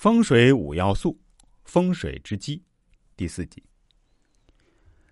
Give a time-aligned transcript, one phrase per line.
[0.00, 1.20] 风水五要素，
[1.64, 2.62] 风水之基，
[3.18, 3.62] 第四集。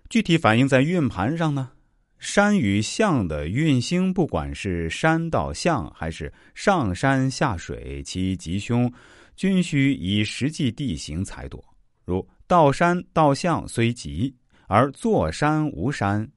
[0.09, 1.69] 具体反映在运盘上呢？
[2.17, 8.91] 山与象的运星，不管是山到象，还是上山下水，其吉凶
[9.35, 11.63] 均需以实际地形裁夺。
[12.03, 14.35] 如到山到象虽吉，
[14.65, 16.27] 而坐山无山，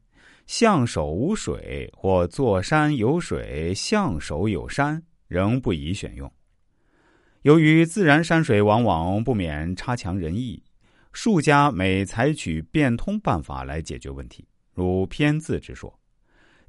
[0.46, 6.30] 象首无水，或坐山有水，象首有山，仍不宜选用。
[7.42, 10.62] 由于自然山水往往不免差强人意，
[11.12, 14.46] 术家每采取变通办法来解决问题。
[14.72, 15.98] 如偏字之说，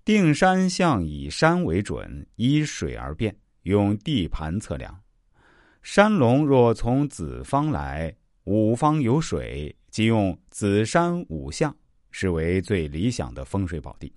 [0.04, 5.00] 定山象以山为准，依水而变，用地盘测量。
[5.84, 11.76] 山龙若从子方来，五方有水，即用子山五象，
[12.10, 14.12] 是为最理想的风水宝地。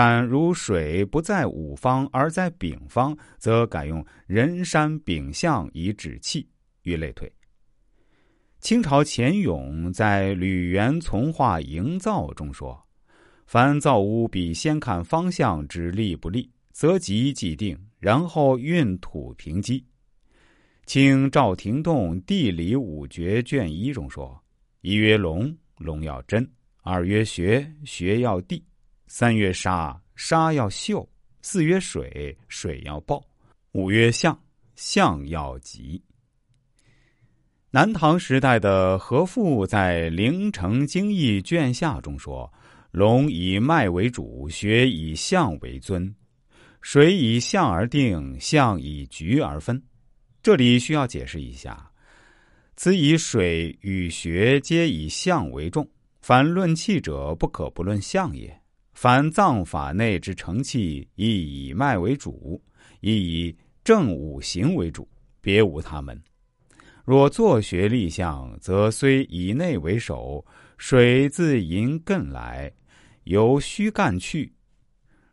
[0.00, 6.48] 但如水不在五方而在丙方，则改用人山丙象以止气，
[6.82, 7.28] 于类推。
[8.60, 12.80] 清朝钱勇在《吕园从化营造》中说。
[13.48, 19.84] 凡造屋，必先看方向之利不利，择吉即定，然后运土平基。
[20.86, 24.40] 清赵廷栋地理五诀卷一中说：
[24.80, 26.44] 一曰龙，龙要真；
[26.82, 28.62] 二曰穴，穴要地；
[29.08, 31.04] 三曰沙，沙要秀；
[31.42, 33.20] 四曰水，水要暴；
[33.72, 34.38] 五曰象，
[34.76, 36.00] 象要吉。
[37.70, 42.52] 南唐时代的何复在《灵城经义》卷下中说。
[42.90, 46.12] 龙以脉为主，穴以象为尊，
[46.80, 49.80] 水以象而定，象以局而分。
[50.42, 51.90] 这里需要解释一下：
[52.76, 55.86] 此以水与穴皆以象为重，
[56.22, 58.57] 凡论气者，不可不论象也。
[59.00, 62.60] 凡藏法内之成气，亦以脉为主，
[62.98, 65.08] 亦以正五行为主，
[65.40, 66.20] 别无他门。
[67.04, 70.44] 若坐学立象，则虽以内为首，
[70.78, 72.72] 水自引艮来。
[73.22, 74.52] 由虚干去，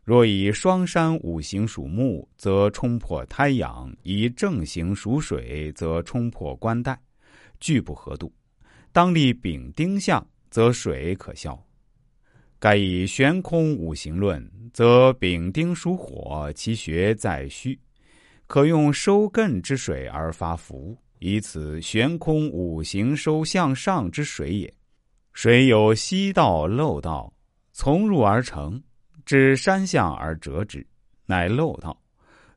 [0.04, 6.96] 若以双山五行属木，则冲破胎阳；以正行属水，则冲破官带，
[7.58, 8.32] 俱不合度。
[8.92, 11.65] 当立丙丁相，则水可消。
[12.58, 17.78] 盖以悬空五行论，则丙丁属火，其穴在虚，
[18.46, 24.72] 可用收艮之水而发福，以此悬空五行收向上之水也。
[25.32, 27.32] 水有溪道漏道。
[27.78, 28.82] 从入而成，
[29.26, 30.84] 至山向而折之，
[31.26, 31.94] 乃漏道，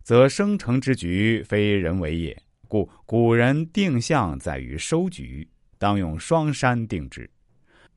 [0.01, 2.41] 则生成之局非人为也。
[2.69, 5.45] 故古人定向在于收局，
[5.77, 7.29] 当用双山定之。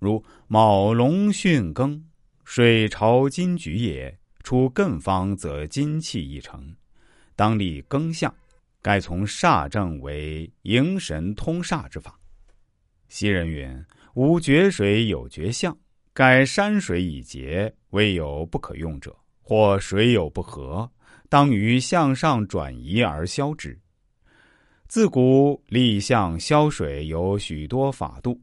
[0.02, 2.02] 如卯龙巽庚，
[2.44, 6.74] 水朝金局也，出艮方则金气一成，
[7.36, 8.34] 当立庚相。
[8.82, 12.18] 该从煞正为迎神通煞之法。
[13.08, 13.80] 昔人云：
[14.14, 15.78] 无绝水有绝相。
[16.12, 20.90] 盖山水已竭，未有不可用者；或水有不和，
[21.28, 23.78] 当于向上转移而消之。
[24.88, 28.38] 自古立象消水有许多法度，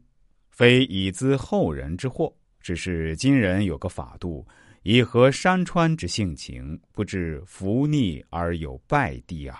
[0.60, 4.46] 非以资后人之祸，只是今人有个法度，
[4.82, 9.58] 以合山川之性情，不至伏逆而有败地耳。